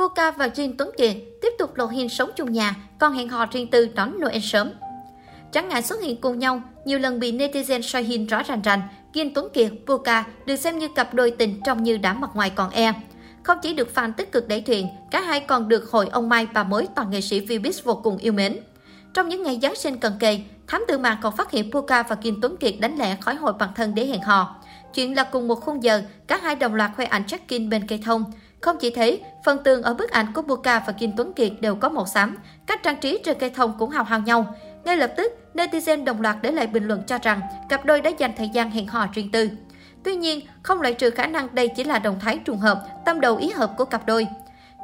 [0.00, 3.46] Puka và Jin Tuấn Kiệt tiếp tục lộ hình sống chung nhà, còn hẹn hò
[3.46, 4.72] riêng tư đón Noel sớm.
[5.52, 8.82] Chẳng ngại xuất hiện cùng nhau, nhiều lần bị netizen soi hình rõ ràng rằng
[9.12, 12.50] Jin Tuấn Kiệt, Puka được xem như cặp đôi tình trông như đã mặt ngoài
[12.50, 12.92] còn e.
[13.42, 16.46] Không chỉ được fan tích cực đẩy thuyền, cả hai còn được hội ông Mai
[16.54, 18.58] bà mới toàn nghệ sĩ Vbiz vô cùng yêu mến.
[19.14, 22.16] Trong những ngày Giáng sinh cận kề, thám tử mạng còn phát hiện Puka và
[22.16, 24.56] Kim Tuấn Kiệt đánh lẻ khỏi hội bản thân để hẹn hò.
[24.94, 28.00] Chuyện là cùng một khung giờ, cả hai đồng loạt khoe ảnh check-in bên cây
[28.04, 28.24] thông.
[28.60, 31.74] Không chỉ thế, phần tường ở bức ảnh của Buka và Kim Tuấn Kiệt đều
[31.74, 32.36] có màu xám,
[32.66, 34.54] cách trang trí trên cây thông cũng hào hào nhau.
[34.84, 38.10] Ngay lập tức, netizen đồng loạt để lại bình luận cho rằng cặp đôi đã
[38.18, 39.50] dành thời gian hẹn hò riêng tư.
[40.04, 43.20] Tuy nhiên, không loại trừ khả năng đây chỉ là động thái trùng hợp, tâm
[43.20, 44.26] đầu ý hợp của cặp đôi.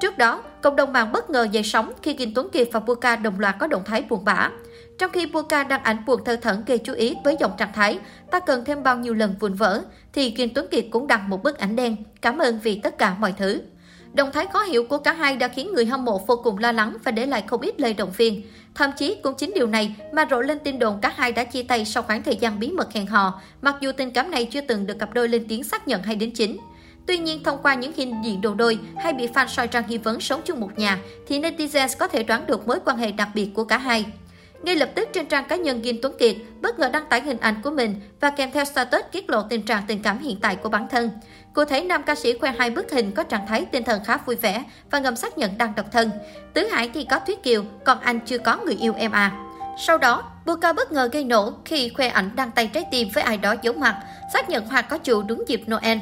[0.00, 3.16] Trước đó, cộng đồng mạng bất ngờ dậy sóng khi Kim Tuấn Kiệt và Buka
[3.16, 4.50] đồng loạt có động thái buồn bã.
[4.98, 7.98] Trong khi Buka đăng ảnh buồn thơ thẩn gây chú ý với dòng trạng thái
[8.30, 11.42] ta cần thêm bao nhiêu lần vụn vỡ, thì Kim Tuấn Kiệt cũng đăng một
[11.42, 13.62] bức ảnh đen, cảm ơn vì tất cả mọi thứ.
[14.16, 16.72] Động thái khó hiểu của cả hai đã khiến người hâm mộ vô cùng lo
[16.72, 18.42] lắng và để lại không ít lời động viên.
[18.74, 21.62] Thậm chí cũng chính điều này mà rộ lên tin đồn cả hai đã chia
[21.62, 24.60] tay sau khoảng thời gian bí mật hẹn hò, mặc dù tình cảm này chưa
[24.60, 26.56] từng được cặp đôi lên tiếng xác nhận hay đến chính.
[27.06, 29.98] Tuy nhiên, thông qua những hình diện đồ đôi hay bị fan soi trang nghi
[29.98, 33.28] vấn sống chung một nhà, thì netizens có thể đoán được mối quan hệ đặc
[33.34, 34.04] biệt của cả hai.
[34.66, 37.38] Ngay lập tức trên trang cá nhân Kim Tuấn Kiệt bất ngờ đăng tải hình
[37.40, 40.56] ảnh của mình và kèm theo status tiết lộ tình trạng tình cảm hiện tại
[40.56, 41.10] của bản thân.
[41.54, 44.16] Cụ thể, nam ca sĩ khoe hai bức hình có trạng thái tinh thần khá
[44.16, 46.10] vui vẻ và ngầm xác nhận đang độc thân.
[46.52, 49.32] Tứ Hải thì có Thuyết Kiều, còn anh chưa có người yêu em à.
[49.86, 53.22] Sau đó, Buka bất ngờ gây nổ khi khoe ảnh đăng tay trái tim với
[53.22, 53.96] ai đó giấu mặt,
[54.32, 55.98] xác nhận hoa có chủ đúng dịp Noel.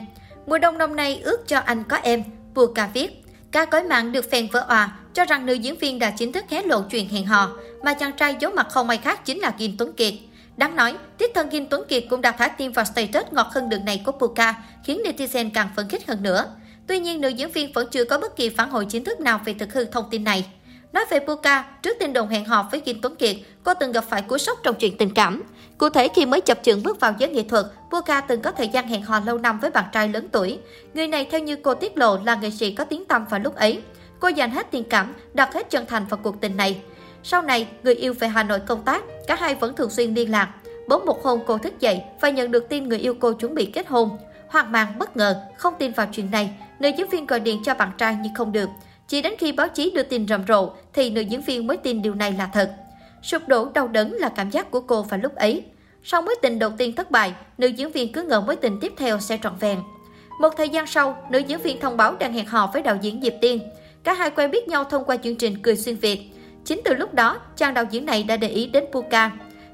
[0.47, 2.23] Mùa đông năm nay ước cho anh có em,
[2.55, 3.25] Buka viết.
[3.53, 6.45] Ca cõi mạng được phèn vỡ òa, cho rằng nữ diễn viên đã chính thức
[6.49, 7.51] hé lộ chuyện hẹn hò,
[7.83, 10.15] mà chàng trai giấu mặt không ai khác chính là Kim Tuấn Kiệt.
[10.57, 13.69] Đáng nói, tiết thân Kim Tuấn Kiệt cũng đã thả tim vào status ngọt hơn
[13.69, 16.47] đường này của Puka, khiến netizen càng phấn khích hơn nữa.
[16.87, 19.41] Tuy nhiên, nữ diễn viên vẫn chưa có bất kỳ phản hồi chính thức nào
[19.45, 20.47] về thực hư thông tin này.
[20.93, 24.05] Nói về Puka, trước tin đồn hẹn hò với Kim Tuấn Kiệt, cô từng gặp
[24.09, 25.43] phải cú sốc trong chuyện tình cảm.
[25.79, 28.69] Cụ thể khi mới chập chững bước vào giới nghệ thuật, Puka từng có thời
[28.69, 30.59] gian hẹn hò lâu năm với bạn trai lớn tuổi.
[30.95, 33.55] Người này theo như cô tiết lộ là nghệ sĩ có tiếng tăm vào lúc
[33.55, 33.81] ấy.
[34.25, 36.81] Cô dành hết tình cảm, đặt hết chân thành vào cuộc tình này.
[37.23, 40.31] Sau này, người yêu về Hà Nội công tác, cả hai vẫn thường xuyên liên
[40.31, 40.55] lạc.
[40.89, 43.67] Bỗng một hôm cô thức dậy và nhận được tin người yêu cô chuẩn bị
[43.67, 44.19] kết hôn.
[44.49, 47.75] Hoàng mang bất ngờ, không tin vào chuyện này, nữ diễn viên gọi điện cho
[47.75, 48.69] bạn trai nhưng không được.
[49.09, 52.03] Chỉ đến khi báo chí đưa tin rầm rộ thì nữ diễn viên mới tin
[52.03, 52.75] điều này là thật.
[53.23, 55.65] Sụp đổ đau đớn là cảm giác của cô vào lúc ấy.
[56.05, 58.93] Sau mối tình đầu tiên thất bại, nữ diễn viên cứ ngờ mối tình tiếp
[58.97, 59.79] theo sẽ trọn vẹn.
[60.41, 63.21] Một thời gian sau, nữ diễn viên thông báo đang hẹn hò với đạo diễn
[63.23, 63.61] Diệp Tiên.
[64.05, 66.21] Cả hai quen biết nhau thông qua chương trình Cười xuyên Việt.
[66.65, 69.31] Chính từ lúc đó, chàng đạo diễn này đã để ý đến Puka.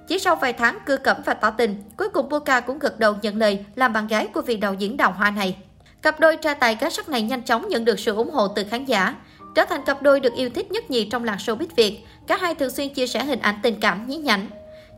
[0.08, 3.14] Chỉ sau vài tháng cưa cẩm và tỏ tình, cuối cùng Puka cũng gật đầu
[3.22, 5.56] nhận lời làm bạn gái của vị đạo diễn đào hoa này.
[6.02, 8.64] Cặp đôi tra tài cá sắc này nhanh chóng nhận được sự ủng hộ từ
[8.70, 9.14] khán giả.
[9.54, 12.54] Trở thành cặp đôi được yêu thích nhất nhì trong làng showbiz Việt, cả hai
[12.54, 14.46] thường xuyên chia sẻ hình ảnh tình cảm nhí nhảnh.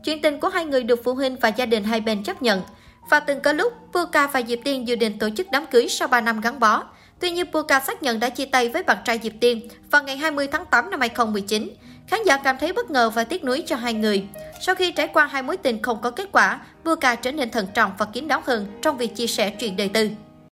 [0.03, 2.61] Chuyện tình của hai người được phụ huynh và gia đình hai bên chấp nhận.
[3.09, 6.07] Và từng có lúc, Puka và Diệp Tiên dự định tổ chức đám cưới sau
[6.07, 6.83] 3 năm gắn bó.
[7.23, 9.61] Tuy nhiên, Puka xác nhận đã chia tay với bạn trai Diệp Tiên
[9.91, 11.69] vào ngày 20 tháng 8 năm 2019.
[12.07, 14.23] Khán giả cảm thấy bất ngờ và tiếc nuối cho hai người.
[14.61, 17.67] Sau khi trải qua hai mối tình không có kết quả, Puka trở nên thận
[17.73, 20.09] trọng và kín đáo hơn trong việc chia sẻ chuyện đời tư.